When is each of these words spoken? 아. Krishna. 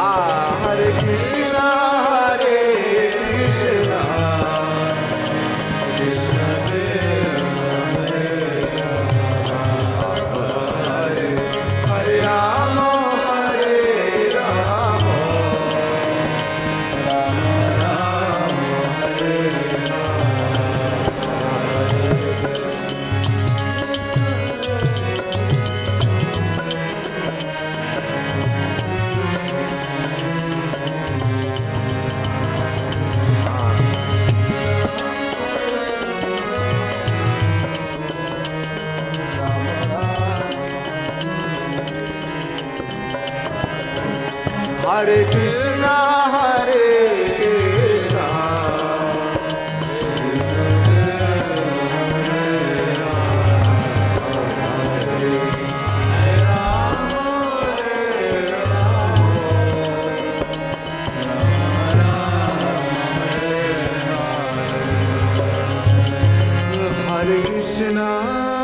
아. 0.00 0.27
Krishna. 67.28 68.57